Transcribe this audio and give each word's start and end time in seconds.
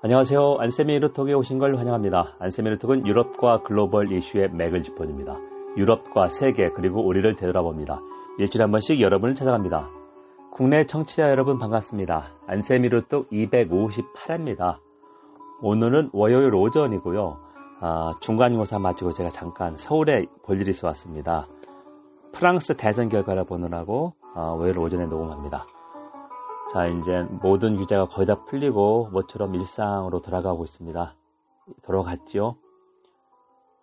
안녕하세요. 0.00 0.58
안세미 0.60 1.00
루톡에 1.00 1.32
오신 1.32 1.58
걸 1.58 1.76
환영합니다. 1.76 2.36
안세미 2.38 2.70
루톡은 2.70 3.04
유럽과 3.04 3.62
글로벌 3.62 4.12
이슈의 4.12 4.50
맥을 4.52 4.84
짚어줍니다. 4.84 5.36
유럽과 5.76 6.28
세계 6.28 6.70
그리고 6.70 7.04
우리를 7.04 7.34
되돌아봅니다. 7.34 8.00
일주일에 8.38 8.62
한 8.62 8.70
번씩 8.70 9.00
여러분을 9.00 9.34
찾아갑니다. 9.34 9.90
국내 10.52 10.86
청취자 10.86 11.24
여러분 11.24 11.58
반갑습니다. 11.58 12.28
안세미 12.46 12.90
루톡 12.90 13.28
258회입니다. 13.30 14.78
오늘은 15.62 16.10
월요일 16.12 16.54
오전이고요. 16.54 17.36
아, 17.80 18.12
중간고사 18.20 18.78
마치고 18.78 19.14
제가 19.14 19.30
잠깐 19.30 19.76
서울에 19.76 20.26
볼 20.44 20.60
일이 20.60 20.70
있어 20.70 20.86
왔습니다. 20.86 21.48
프랑스 22.32 22.76
대선 22.76 23.08
결과를 23.08 23.46
보느라고 23.46 24.12
아, 24.36 24.42
월요일 24.42 24.78
오전에 24.78 25.06
녹음합니다. 25.06 25.66
자, 26.70 26.86
이제 26.86 27.22
모든 27.22 27.78
규제가 27.78 28.08
거의 28.08 28.26
다 28.26 28.44
풀리고 28.44 29.08
모처럼 29.10 29.54
일상으로 29.54 30.20
돌아가고 30.20 30.64
있습니다. 30.64 31.16
돌아갔지요. 31.82 32.56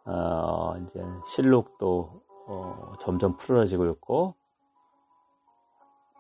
어, 0.06 0.76
이제 0.78 1.04
실록도 1.26 2.22
어, 2.48 2.94
점점 3.02 3.38
풀어지고 3.38 3.88
있고 3.88 4.36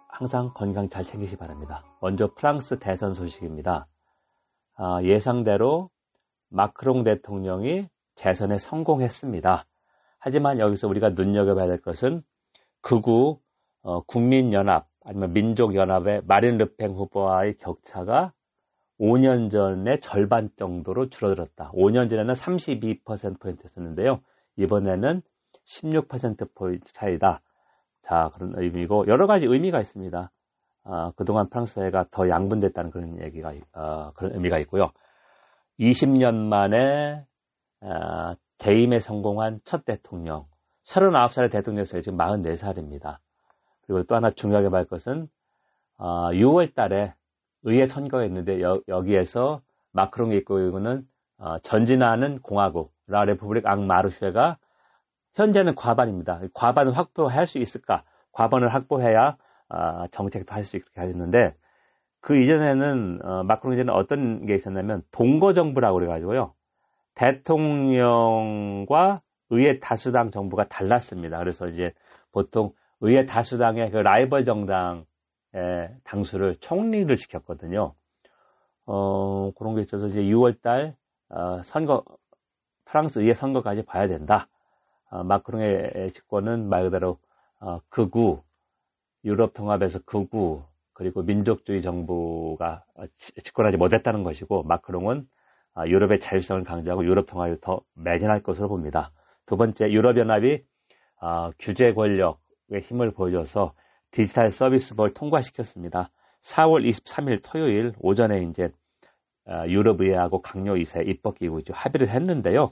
항상 0.07 0.53
건강 0.55 0.89
잘 0.89 1.03
챙기시 1.03 1.35
기 1.35 1.37
바랍니다. 1.37 1.83
먼저 2.01 2.33
프랑스 2.33 2.79
대선 2.79 3.13
소식입니다. 3.13 3.85
아, 4.75 5.03
예상대로 5.03 5.91
마크롱 6.49 7.03
대통령이 7.03 7.87
재선에 8.15 8.57
성공했습니다. 8.57 9.65
하지만 10.17 10.57
여기서 10.57 10.87
우리가 10.87 11.09
눈여겨봐야 11.09 11.67
될 11.67 11.79
것은 11.79 12.23
극우 12.81 13.39
어, 13.83 14.01
국민연합 14.05 14.87
아니면 15.05 15.33
민족연합의 15.33 16.23
마린 16.25 16.57
르팽 16.57 16.93
후보와의 16.93 17.57
격차가 17.57 18.33
5년 18.99 19.51
전에 19.51 19.99
절반 19.99 20.49
정도로 20.55 21.09
줄어들었다. 21.09 21.71
5년 21.73 22.09
전에는 22.09 22.33
32%포인트였었는데요. 22.33 24.21
이번에는 24.57 25.21
16%포인트 25.65 26.91
차이다. 26.93 27.41
자, 28.01 28.29
그런 28.33 28.53
의미고, 28.55 29.07
여러 29.07 29.27
가지 29.27 29.45
의미가 29.45 29.79
있습니다. 29.79 30.31
어, 30.85 31.11
그동안 31.11 31.49
프랑스 31.49 31.75
사회가 31.75 32.05
더 32.11 32.29
양분됐다는 32.29 32.91
그런 32.91 33.21
얘기가, 33.21 33.53
어, 33.73 34.11
그런 34.13 34.33
의미가 34.33 34.59
있고요. 34.59 34.91
20년 35.79 36.35
만에, 36.35 37.25
어, 37.81 38.35
재임에 38.57 38.99
성공한 38.99 39.59
첫 39.65 39.83
대통령, 39.85 40.45
39살의 40.87 41.51
대통령에서 41.51 41.99
지금 42.01 42.17
44살입니다. 42.17 43.17
그리고 43.87 44.03
또 44.03 44.15
하나 44.15 44.31
중요하게 44.31 44.69
말 44.69 44.85
것은, 44.85 45.27
6월 45.99 46.71
어, 46.71 46.73
달에 46.73 47.13
의회 47.63 47.85
선거가 47.85 48.25
있는데, 48.25 48.61
여, 48.61 48.81
기에서 49.03 49.61
마크롱이 49.93 50.37
이끌고는 50.37 51.07
어, 51.37 51.59
전진하는 51.59 52.39
공화국, 52.41 52.93
라레프브릭 53.07 53.67
앙마르쉐가 53.67 54.57
현재는 55.35 55.75
과반입니다. 55.75 56.41
과반을 56.53 56.93
확보할 56.97 57.45
수 57.47 57.57
있을까? 57.59 58.03
과반을 58.31 58.69
확보해야 58.73 59.37
어, 59.69 60.07
정책도 60.11 60.53
할 60.53 60.63
수 60.63 60.77
있게 60.77 60.99
하였는데 60.99 61.55
그 62.21 62.37
이전에는 62.41 63.19
어, 63.23 63.43
마크롱 63.43 63.73
이전에 63.75 63.91
어떤 63.91 64.45
게 64.45 64.55
있었냐면 64.55 65.03
동거 65.11 65.53
정부라고 65.53 65.99
그래가지고요. 65.99 66.53
대통령과 67.15 69.21
의회 69.49 69.79
다수당 69.79 70.31
정부가 70.31 70.67
달랐습니다. 70.67 71.37
그래서 71.39 71.67
이제 71.67 71.93
보통 72.31 72.73
의회 73.01 73.25
다수당의 73.25 73.91
그 73.91 73.97
라이벌 73.97 74.45
정당의 74.45 75.05
당수를 76.03 76.55
총리를 76.59 77.15
시켰거든요. 77.17 77.93
어, 78.85 79.51
그런 79.57 79.75
게 79.75 79.81
있어서 79.81 80.07
이제 80.07 80.21
6월달 80.21 80.95
어, 81.29 81.61
선거 81.63 82.03
프랑스 82.85 83.19
의회 83.19 83.33
선거까지 83.33 83.83
봐야 83.83 84.07
된다. 84.07 84.47
어, 85.09 85.23
마크롱의 85.23 86.11
집권은 86.13 86.69
말 86.69 86.83
그대로 86.83 87.19
어, 87.59 87.79
극우, 87.89 88.41
유럽 89.23 89.53
통합에서 89.53 89.99
극우, 90.05 90.63
그리고 90.93 91.23
민족주의 91.23 91.81
정부가 91.81 92.85
집권하지 93.17 93.77
못했다는 93.77 94.23
것이고 94.23 94.63
마크롱은 94.63 95.27
어, 95.75 95.83
유럽의 95.87 96.19
자율성을 96.19 96.63
강조하고 96.63 97.03
유럽 97.05 97.25
통합을 97.25 97.59
더 97.59 97.81
매진할 97.95 98.41
것으로 98.43 98.69
봅니다. 98.69 99.11
두 99.45 99.57
번째, 99.57 99.91
유럽 99.91 100.17
연합이 100.17 100.63
규제 101.59 101.93
권력의 101.93 102.44
힘을 102.71 103.11
보여줘서 103.11 103.73
디지털 104.11 104.49
서비스법을 104.49 105.13
통과시켰습니다. 105.13 106.09
4월 106.41 106.87
23일 106.87 107.41
토요일 107.43 107.93
오전에 107.99 108.43
이제 108.43 108.69
유럽의회하고 109.67 110.41
강요의회 110.41 111.03
입법기구 111.05 111.61
합의를 111.71 112.09
했는데요. 112.09 112.71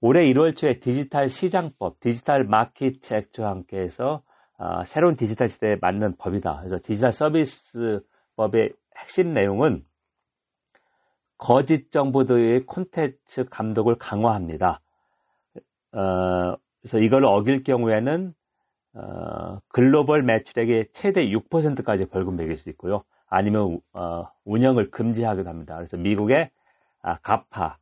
올해 0.00 0.24
1월 0.32 0.54
초에 0.56 0.78
디지털 0.78 1.28
시장법, 1.28 2.00
디지털 2.00 2.44
마켓 2.44 2.96
액트와 3.10 3.50
함께 3.50 3.78
해서 3.78 4.22
어, 4.58 4.84
새로운 4.84 5.16
디지털 5.16 5.48
시대에 5.48 5.76
맞는 5.80 6.16
법이다. 6.16 6.58
그래서 6.58 6.78
디지털 6.82 7.12
서비스 7.12 8.00
법의 8.36 8.72
핵심 8.96 9.32
내용은 9.32 9.84
거짓 11.38 11.90
정보들의 11.90 12.64
콘텐츠 12.64 13.44
감독을 13.50 13.96
강화합니다. 13.96 14.80
어, 15.92 16.56
그래서 16.80 16.98
이걸 16.98 17.24
어길 17.24 17.62
경우에는 17.62 18.34
어, 18.96 19.60
글로벌 19.68 20.22
매출액의 20.22 20.88
최대 20.92 21.26
6%까지 21.26 22.06
벌금 22.06 22.36
매길 22.36 22.56
수 22.56 22.70
있고요. 22.70 23.04
아니면 23.28 23.80
어, 23.92 24.28
운영을 24.44 24.90
금지하기도 24.90 25.48
합니다. 25.48 25.76
그래서 25.76 25.96
미국의 25.96 26.50
아, 27.02 27.18
가파, 27.18 27.78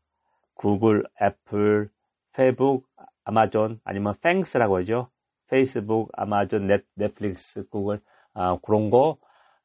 구글, 0.54 1.04
애플, 1.22 1.88
페이북, 2.32 2.86
아마존 3.24 3.80
아니면 3.84 4.14
FAANGs라고 4.22 4.78
하죠. 4.78 5.08
페이스북, 5.48 6.10
아마존, 6.14 6.66
넷, 6.66 6.84
넷플릭스, 6.94 7.68
구글 7.68 8.00
아, 8.32 8.58
그런 8.62 8.90
거 8.90 9.18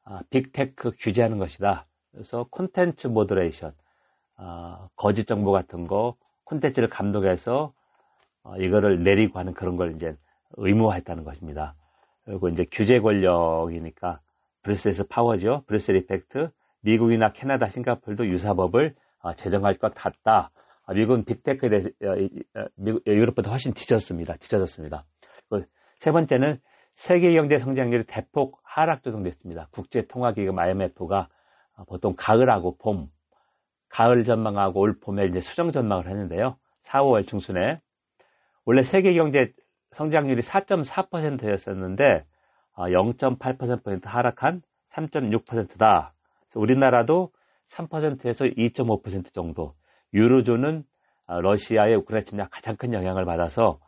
아, 0.04 0.20
Big 0.30 0.57
Tech 0.57 0.92
규제하는 0.98 1.38
것이다. 1.38 1.86
그래서 2.12 2.46
contents 2.50 3.08
moderation 3.08 3.72
아, 4.36 4.88
거짓 4.94 5.26
정보 5.26 5.50
같은 5.50 5.84
거 5.84 6.16
콘텐츠를 6.44 6.88
감독해서 6.88 7.72
어, 8.42 8.56
이거를 8.56 9.02
내리고 9.02 9.38
하는 9.38 9.52
그런 9.52 9.76
걸 9.76 9.94
이제 9.94 10.16
의무화했다는 10.56 11.24
것입니다. 11.24 11.74
그리고 12.24 12.48
이제 12.48 12.64
규제 12.70 13.00
권력이니까 13.00 14.20
브뤼셀에서 14.62 15.04
파워죠. 15.08 15.64
Brussels 15.66 15.96
Effect. 15.96 16.50
미국이나 16.82 17.32
캐나다, 17.32 17.68
싱가폴도 17.68 18.28
유사법을 18.28 18.94
어, 19.22 19.34
제정할 19.34 19.74
것 19.74 19.94
같다. 19.94 20.50
아, 20.86 20.94
미국은 20.94 21.24
빅테크에 21.24 21.68
대해서 21.68 21.90
어, 22.02 22.60
어, 22.60 22.66
미국, 22.76 23.06
유럽보다 23.06 23.50
훨씬 23.50 23.72
뒤졌습니다. 23.72 24.34
뒤져졌습니다. 24.34 25.04
세 25.98 26.12
번째는 26.12 26.58
세계 26.94 27.32
경제 27.34 27.58
성장률이 27.58 28.04
대폭 28.06 28.58
하락 28.62 29.02
조정됐습니다. 29.02 29.68
국제통화기금 29.72 30.58
IMF가 30.58 31.28
어, 31.76 31.84
보통 31.84 32.14
가을하고 32.16 32.76
봄, 32.78 33.08
가을 33.90 34.24
전망하고 34.24 34.80
올 34.80 34.98
봄에 34.98 35.26
이제 35.26 35.40
수정 35.40 35.72
전망을 35.72 36.08
했는데요. 36.08 36.56
4, 36.80 37.02
5월 37.02 37.26
중순에 37.26 37.80
원래 38.64 38.82
세계 38.82 39.12
경제 39.12 39.52
성장률이 39.92 40.42
4.4%였었는데 40.42 42.24
0.8%포인트 42.76 44.08
하락한 44.08 44.62
3.6%다. 44.90 46.12
우리나라도 46.54 47.30
3%에서 47.68 48.44
2.5% 48.44 49.32
정도 49.32 49.74
유로존은 50.12 50.84
아, 51.26 51.40
러시아의 51.40 51.96
우크라이나 51.96 52.24
침략 52.24 52.50
가장 52.50 52.76
큰 52.76 52.92
영향을 52.92 53.24
받아서 53.24 53.80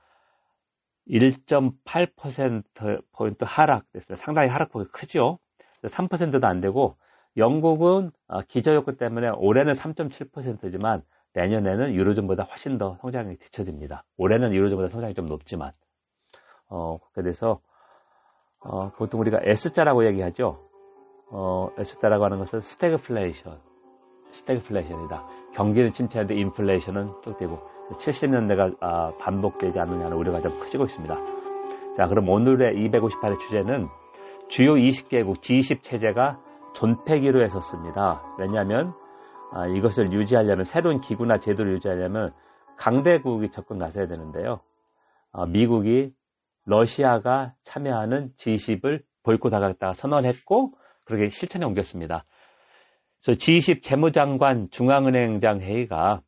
1.8%포인트 1.08 3.44
하락됐어요. 3.44 4.16
상당히 4.16 4.48
하락폭이 4.48 4.86
크죠. 4.92 5.38
3%도 5.82 6.46
안 6.46 6.60
되고 6.60 6.96
영국은 7.36 8.12
아, 8.28 8.42
기저효과 8.42 8.92
때문에 8.92 9.30
올해는 9.36 9.72
3.7%지만 9.72 11.02
내년에는 11.34 11.94
유로존보다 11.94 12.44
훨씬 12.44 12.78
더 12.78 12.96
성장이 13.00 13.36
뒤처집니다. 13.38 14.04
올해는 14.18 14.54
유로존보다 14.54 14.90
성장이 14.90 15.14
좀 15.14 15.26
높지만 15.26 15.72
어, 16.72 16.98
그래서 17.12 17.60
어, 18.60 18.90
보통 18.96 19.20
우리가 19.20 19.40
S자라고 19.42 20.06
얘기하죠. 20.06 20.58
어, 21.30 21.68
S자라고 21.78 22.24
하는 22.24 22.38
것은 22.38 22.60
스태그플레이션, 22.60 23.58
스태그플레이션이다. 24.30 25.26
경기는 25.52 25.92
침체하는데 25.92 26.34
인플레이션은 26.40 27.20
또 27.22 27.36
되고 27.36 27.58
70년대가 27.92 28.76
아, 28.80 29.12
반복되지 29.18 29.78
않느냐는 29.78 30.16
우려가 30.16 30.40
좀 30.40 30.58
커지고 30.60 30.84
있습니다. 30.84 31.14
자, 31.96 32.08
그럼 32.08 32.28
오늘의 32.28 32.74
258회 32.88 33.38
주제는 33.38 33.88
주요 34.48 34.74
20개국 34.74 35.40
G20 35.40 35.82
체제가 35.82 36.38
존폐 36.74 37.11
기로에 37.11 37.42
섰습니다. 37.42 38.22
왜냐하면 38.38 38.94
아, 39.52 39.66
이것을 39.66 40.10
유지하려면 40.12 40.64
새로운 40.64 41.00
기구나 41.02 41.38
제도를 41.38 41.74
유지하려면 41.74 42.32
강대국이 42.78 43.50
접근 43.50 43.76
나서야 43.76 44.06
되는데요. 44.06 44.60
아, 45.32 45.44
미국이 45.44 46.14
러시아가 46.64 47.54
참여하는 47.64 48.32
G20을 48.36 49.02
보이콧하겠다가 49.22 49.94
선언했고 49.94 50.72
그렇게 51.04 51.28
실천에 51.28 51.64
옮겼습니다. 51.64 52.24
그래서 53.22 53.38
G20 53.38 53.82
재무장관 53.82 54.68
중앙은행장 54.70 55.60
회의가 55.60 56.22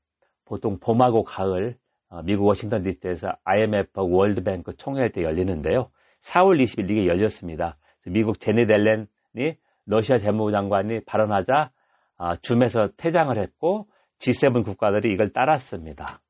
보통 0.45 0.79
봄하고 0.79 1.25
가을 1.25 1.77
어, 2.09 2.23
미국 2.23 2.47
워싱턴 2.47 2.83
DC에서 2.83 3.33
IMF 3.45 3.91
월드뱅크 3.97 4.77
총회할 4.77 5.11
때 5.11 5.23
열리는데요. 5.23 5.91
4월 6.23 6.63
20일 6.63 6.91
이게 6.91 7.07
열렸습니다. 7.07 7.77
미국 8.07 8.39
제니 8.39 8.67
델렌이 8.67 9.57
러시아 9.87 10.19
재무장관이 10.19 11.05
발언하자 11.05 11.71
아, 12.17 12.37
줌에서 12.37 12.89
퇴장을 12.97 13.37
했고 13.37 13.89
G7 14.21 14.65
국가들이 14.65 15.13
이걸 15.13 15.33
따랐습니다. 15.33 16.21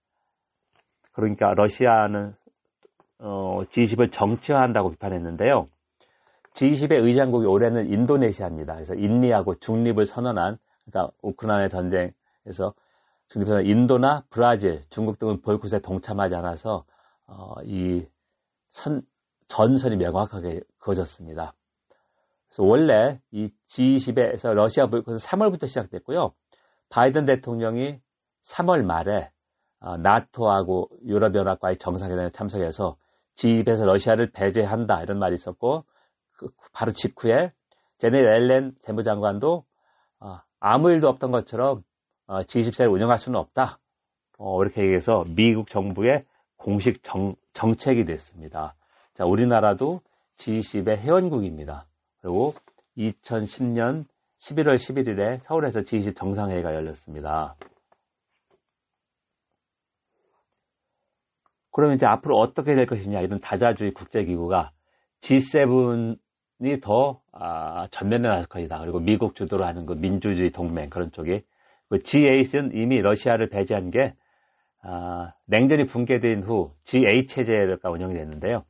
그러니까 1.13 1.53
러시아는 1.55 2.35
어, 3.25 3.63
G20을 3.63 4.13
정치화한다고 4.13 4.91
비판했는데요. 4.91 5.67
G20의 6.53 7.03
의장국이 7.03 7.47
올해는 7.47 7.91
인도네시아입니다. 7.91 8.75
그래서 8.75 8.95
인리하고 8.95 9.59
중립을 9.59 10.05
선언한 10.05 10.59
그러니까 10.85 11.13
우크라이나 11.23 11.69
전쟁에서 11.69 12.75
중립선언 13.29 13.65
인도나 13.65 14.25
브라질, 14.29 14.83
중국 14.91 15.19
등은 15.19 15.41
볼곳에 15.41 15.81
동참하지 15.81 16.35
않아서 16.35 16.85
어, 17.27 17.55
이 17.65 18.07
선, 18.69 19.03
전선이 19.49 19.97
명확하게 19.97 20.61
그어졌습니다. 20.79 21.55
그래서 22.49 22.63
원래 22.63 23.21
이 23.33 23.51
G20에서 23.69 24.53
러시아 24.53 24.87
보이콧은 24.87 25.19
3월부터 25.19 25.67
시작됐고요. 25.67 26.33
바이든 26.91 27.25
대통령이 27.25 27.99
3월 28.45 28.85
말에 28.85 29.31
어, 29.81 29.97
나토하고 29.97 30.91
유럽연합과의 31.07 31.79
정상회담에 31.79 32.31
참석해서 32.31 32.97
G20에서 33.37 33.85
러시아를 33.85 34.31
배제한다 34.31 35.03
이런 35.03 35.19
말이 35.19 35.35
있었고 35.35 35.85
그 36.37 36.49
바로 36.73 36.93
직후에 36.93 37.53
제네 37.99 38.21
렐렌 38.21 38.73
재무장관도 38.83 39.65
어, 40.21 40.41
아무 40.61 40.91
일도 40.91 41.09
없던 41.09 41.31
것처럼 41.31 41.83
어, 42.27 42.41
G20세를 42.41 42.93
운영할 42.93 43.19
수는 43.19 43.39
없다. 43.39 43.79
어, 44.39 44.63
이렇게 44.63 44.83
얘기해서 44.83 45.25
미국 45.29 45.69
정부의 45.69 46.25
공식 46.57 47.03
정, 47.03 47.35
정책이 47.53 48.05
됐습니다. 48.05 48.75
자, 49.15 49.25
우리나라도 49.25 50.01
G20의 50.39 50.99
회원국입니다. 50.99 51.87
그리고 52.21 52.55
2010년 52.97 54.07
11월 54.41 54.77
11일에 54.77 55.41
서울에서 55.43 55.81
G20 55.81 56.17
정상회의가 56.17 56.75
열렸습니다. 56.75 57.55
그러면 61.75 61.97
이제 61.97 62.07
앞으로 62.07 62.39
어떻게 62.39 62.77
될 62.77 62.87
것이냐 62.87 63.21
이런 63.21 63.41
다자주의 63.41 63.91
국제기구가 63.93 64.71
G7이 65.23 66.81
더 66.81 67.21
아, 67.33 67.89
전면에 67.91 68.29
나설 68.29 68.47
것이다. 68.47 68.79
그리고 68.79 69.01
미국 69.01 69.35
주도로 69.35 69.65
하는 69.67 69.85
그 69.85 69.95
민주주의 69.95 70.51
동맹 70.51 70.89
그런 70.89 71.11
쪽이 71.11 71.43
그 71.89 71.99
G8은 71.99 72.77
이미 72.77 73.01
러시아를 73.01 73.49
배제한 73.49 73.91
게 73.91 74.15
아, 74.83 75.33
냉전이 75.47 75.87
붕괴된 75.87 76.45
후 76.45 76.71
G8 76.85 77.29
체제가 77.29 77.91
운영이 77.91 78.15
됐는데요. 78.15 78.63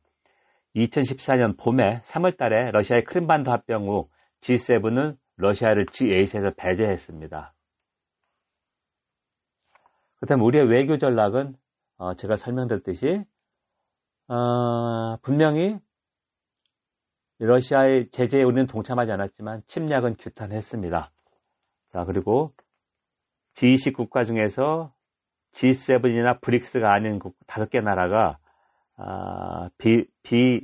2014년 0.75 1.59
봄에 1.59 1.99
3월 1.99 2.37
달에 2.37 2.71
러시아의 2.71 3.03
크림반도 3.03 3.51
합병 3.51 3.87
후 3.87 4.09
G7은 4.41 5.15
러시아를 5.37 5.85
G8에서 5.85 6.55
배제했습니다. 6.57 7.53
그다음 10.21 10.41
우리의 10.41 10.67
외교 10.67 10.97
전략은 10.97 11.53
어, 11.97 12.13
제가 12.15 12.35
설명드렸듯이 12.35 13.23
어, 14.27 15.17
분명히 15.21 15.77
러시아의 17.39 18.09
제재에 18.09 18.43
우리는 18.43 18.65
동참하지 18.65 19.11
않았지만 19.11 19.61
침략은 19.67 20.15
규탄했습니다. 20.17 21.11
자 21.91 22.05
그리고 22.05 22.53
G20 23.55 23.95
국가 23.95 24.23
중에서 24.23 24.93
G7이나 25.53 26.41
브릭스가 26.41 26.93
아닌 26.93 27.19
다섯 27.47 27.69
개 27.69 27.79
나라가 27.79 28.37
아, 28.97 29.69
비, 29.77 30.05
비 30.23 30.61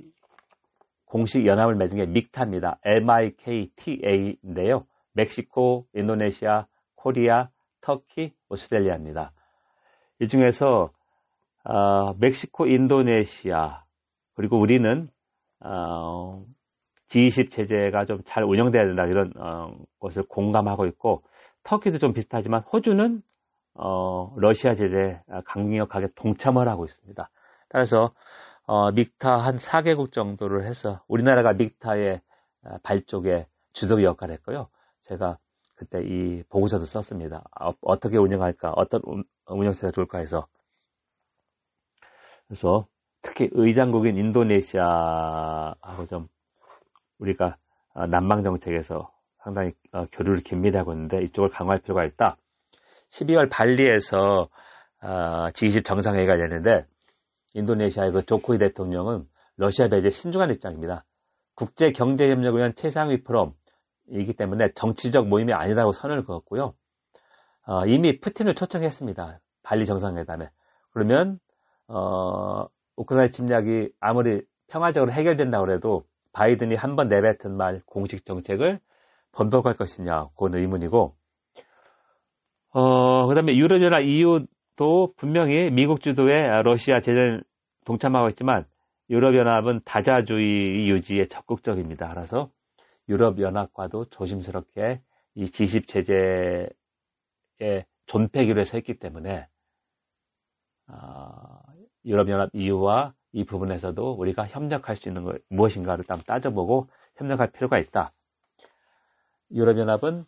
공식 1.06 1.46
연합을 1.46 1.76
맺은 1.76 1.98
게 1.98 2.06
믹타입니다. 2.06 2.80
MIKTA인데요. 2.84 4.86
멕시코, 5.14 5.88
인도네시아, 5.94 6.68
코리아, 6.96 7.50
터키, 7.82 8.32
오스트레일리아입니다. 8.50 9.34
이 10.22 10.30
중에서 10.30 10.92
어, 11.64 12.14
멕시코, 12.20 12.68
인도네시아 12.68 13.84
그리고 14.36 14.60
우리는 14.60 15.10
어, 15.60 16.44
G20 17.10 17.52
체제가 17.52 18.06
좀 18.06 18.22
잘 18.26 18.44
운영돼야 18.44 18.86
된다 18.86 19.06
이런 19.06 19.34
어, 19.38 19.74
것을 20.00 20.24
공감하고 20.24 20.86
있고 20.88 21.24
터키도 21.64 21.98
좀 22.00 22.14
비슷하지만 22.14 22.62
호주는 22.72 23.22
어, 23.76 24.34
러시아 24.38 24.74
제재에 24.74 25.20
강력하게 25.46 26.08
동참을 26.16 26.68
하고 26.68 26.86
있습니다. 26.86 27.30
따라서 27.70 28.14
어, 28.66 28.92
믹타 28.92 29.38
한 29.38 29.58
4개국 29.58 30.12
정도를 30.12 30.66
해서 30.66 31.02
우리나라가 31.08 31.54
믹타의 31.54 32.22
아, 32.64 32.78
발 32.84 33.02
쪽에 33.04 33.48
주도기 33.74 34.04
역할을 34.04 34.36
했고요. 34.36 34.68
제가 35.04 35.38
그때 35.76 36.02
이 36.04 36.44
보고서도 36.50 36.86
썼습니다. 36.86 37.44
어, 37.82 38.00
떻게 38.00 38.18
운영할까, 38.18 38.74
어떤 38.76 39.02
운영체가 39.48 39.92
좋을까 39.92 40.20
해서. 40.20 40.46
그래서 42.52 42.86
특히 43.22 43.48
의장국인 43.54 44.18
인도네시아하고 44.18 46.08
좀 46.10 46.28
우리가 47.18 47.56
아, 47.94 48.08
남방 48.08 48.44
정책에서 48.44 49.10
상당히 49.42 49.70
어, 49.94 50.06
교류를 50.12 50.42
긴밀히 50.42 50.78
하고 50.78 50.92
있는데 50.92 51.24
이쪽을 51.24 51.50
강화할 51.50 51.80
필요가 51.80 52.04
있다. 52.04 52.36
12월 53.10 53.50
발리에서 53.50 54.50
어, 55.02 55.08
G20 55.54 55.86
정상회의가 55.86 56.34
열리는데 56.34 56.86
인도네시아의 57.54 58.12
그 58.12 58.26
조코이 58.26 58.58
대통령은 58.58 59.24
러시아 59.56 59.88
배제 59.88 60.10
신중한 60.10 60.50
입장입니다. 60.50 61.06
국제 61.56 61.92
경제 61.94 62.30
협력을 62.30 62.60
위한 62.60 62.76
최상위 62.76 63.24
포럼이기 63.24 64.34
때문에 64.38 64.74
정치적 64.76 65.30
모임이 65.30 65.54
아니라고 65.54 65.94
선을 65.94 66.26
그었고요. 66.26 66.74
어, 67.66 67.86
이미 67.86 68.20
푸틴을 68.20 68.56
초청했습니다. 68.56 69.40
발리 69.64 69.86
정상회담에. 69.86 70.50
그러면 70.92 71.40
어, 71.94 72.68
우크라이나 72.96 73.32
침략이 73.32 73.90
아무리 74.00 74.42
평화적으로 74.70 75.12
해결된다고 75.12 75.72
해도 75.72 76.04
바이든이 76.34 76.76
한 76.76 76.96
번 76.96 77.10
내뱉은 77.10 77.56
말 77.58 77.82
공식 77.86 78.26
정책을 78.26 78.80
번복할 79.34 79.74
것이냐 79.76 80.28
그건 80.30 80.56
의문이고 80.56 81.16
어, 82.74 83.28
그 83.28 83.36
다음에 83.36 83.56
유럽연합 83.56 84.04
EU도 84.04 85.14
분명히 85.18 85.70
미국 85.72 86.02
주도의 86.02 86.64
러시아 86.64 87.02
제재 87.02 87.42
동참하고 87.86 88.30
있지만 88.30 88.66
유럽연합은 89.10 89.82
다자주의 89.84 90.90
유지에 90.90 91.26
적극적입니다. 91.28 92.08
따라서 92.08 92.50
유럽연합과도 93.10 94.06
조심스럽게 94.06 95.02
이 95.36 95.46
G10 95.46 95.86
체제에 95.88 96.70
존폐기로 98.06 98.64
서 98.64 98.78
있기 98.78 99.00
때문에 99.00 99.48
어, 100.88 101.62
유럽연합 102.06 102.50
EU와 102.54 103.14
이 103.34 103.46
부분에서도 103.46 104.14
우리가 104.14 104.48
협력할 104.48 104.96
수 104.96 105.08
있는 105.08 105.24
것 105.24 105.38
무엇인가를 105.50 106.06
딱 106.06 106.26
따져보고 106.26 106.90
협력할 107.16 107.52
필요가 107.52 107.80
있다. 107.80 108.12
유럽연합은 109.52 110.26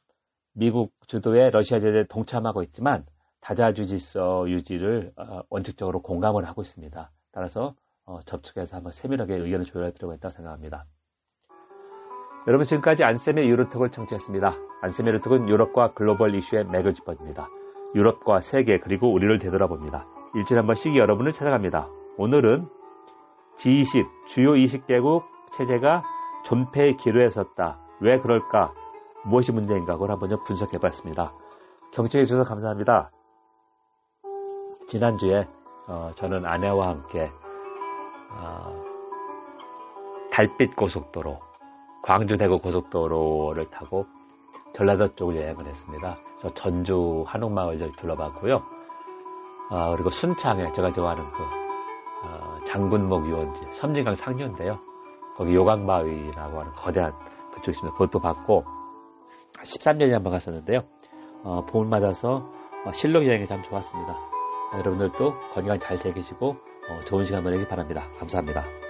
미국 0.53 0.93
주도의 1.07 1.49
러시아 1.51 1.79
제재에 1.79 2.05
동참하고 2.05 2.61
있지만 2.63 3.05
다자주 3.41 3.87
질서 3.87 4.49
유지를 4.49 5.11
어, 5.17 5.41
원칙적으로 5.49 6.01
공감을 6.01 6.45
하고 6.45 6.61
있습니다. 6.61 7.11
따라서 7.31 7.75
어, 8.05 8.19
접촉해서 8.25 8.77
한번 8.77 8.91
세밀하게 8.91 9.35
의견을 9.35 9.65
조율할 9.65 9.93
필요가 9.93 10.15
있다고 10.15 10.33
생각합니다. 10.33 10.85
여러분 12.47 12.67
지금까지 12.67 13.03
안쌤의 13.03 13.49
유로톡을 13.49 13.89
청취했습니다. 13.89 14.53
안쌤의 14.81 15.13
유로톡은 15.13 15.49
유럽과 15.49 15.93
글로벌 15.93 16.35
이슈의 16.35 16.65
맥을 16.65 16.93
짚어줍니다. 16.93 17.47
유럽과 17.95 18.41
세계 18.41 18.79
그리고 18.79 19.11
우리를 19.11 19.39
되돌아봅니다. 19.39 20.05
일주일에 20.35 20.59
한 20.59 20.65
번씩 20.65 20.95
여러분을 20.95 21.31
찾아갑니다. 21.31 21.87
오늘은 22.17 22.67
G20 23.57 24.25
주요 24.25 24.53
20개국 24.53 25.23
체제가 25.51 26.03
존폐의 26.43 26.97
기로에 26.97 27.27
섰다. 27.27 27.79
왜 27.99 28.19
그럴까? 28.19 28.73
무엇이 29.25 29.51
문제인가 29.51 29.93
그걸 29.93 30.11
한번 30.11 30.29
좀 30.29 30.43
분석해 30.43 30.79
봤습니다. 30.79 31.33
경청해 31.93 32.25
주셔서 32.25 32.43
감사합니다. 32.43 33.11
지난주에 34.87 35.47
어, 35.87 36.11
저는 36.15 36.45
아내와 36.45 36.89
함께 36.89 37.31
어, 38.31 38.83
달빛 40.31 40.75
고속도로, 40.75 41.39
광주 42.01 42.37
대구 42.37 42.59
고속도로를 42.59 43.69
타고 43.69 44.07
전라도 44.73 45.13
쪽을 45.15 45.35
여행을 45.35 45.67
했습니다. 45.67 46.17
그래서 46.25 46.53
전주 46.55 47.23
한옥마을을 47.27 47.91
둘러봤고요. 47.91 48.63
어, 49.69 49.91
그리고 49.91 50.09
순창에 50.09 50.71
제가 50.71 50.91
좋아하는 50.91 51.23
그 51.31 51.43
어, 52.25 52.57
장군목 52.65 53.27
유원지, 53.27 53.61
섬진강 53.71 54.15
상류인데요. 54.15 54.79
거기 55.35 55.53
요강바위라고 55.55 56.59
하는 56.59 56.71
거대한 56.73 57.13
그쪽 57.53 57.71
있습니다. 57.71 57.93
그것도 57.97 58.19
봤고 58.19 58.63
13년에 59.63 60.11
한 60.11 60.23
번 60.23 60.33
갔었는데요. 60.33 60.81
어, 61.43 61.65
봄을 61.65 61.87
맞아서 61.87 62.49
어, 62.85 62.91
실록 62.93 63.25
여행이 63.25 63.45
참 63.47 63.61
좋았습니다. 63.63 64.15
여러분들도 64.77 65.33
건강 65.53 65.79
잘 65.79 65.97
새기시고 65.97 66.49
어, 66.49 66.99
좋은 67.05 67.25
시간 67.25 67.43
보내기 67.43 67.67
바랍니다. 67.67 68.07
감사합니다. 68.19 68.82